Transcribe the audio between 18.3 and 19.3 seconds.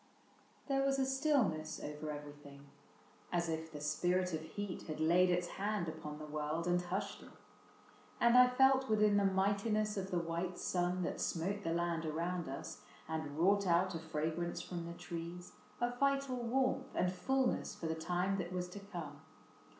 that was to come.